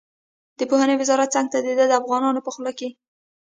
د 0.59 0.61
پوهنې 0.69 0.95
وزارت 1.01 1.29
څنګ 1.35 1.47
ته 1.53 1.57
د 1.65 1.67
ده 1.89 1.95
افغانان 2.01 2.35
په 2.43 2.51
خوله 2.53 2.71
کې. 2.79 2.89